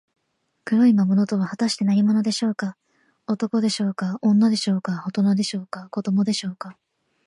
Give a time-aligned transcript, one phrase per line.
[0.65, 2.75] 黒い魔物とは、はたして何者でしょうか。
[3.27, 6.75] 男でしょうか、女でしょうか、おとなでしょうか、子どもでしょうか。